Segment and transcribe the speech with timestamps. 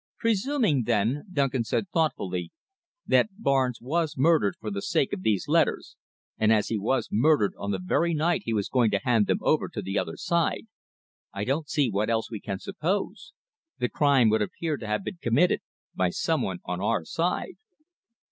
[0.17, 2.51] "Presuming, then," Duncan said thoughtfully,
[3.05, 5.95] "that Barnes was murdered for the sake of these letters
[6.39, 9.37] and as he was murdered on the very night he was going to hand them
[9.41, 10.65] over to the other side,
[11.33, 13.33] I don't see what else we can suppose,
[13.77, 15.59] the crime would appear to have been committed
[15.93, 17.57] by some one on our side."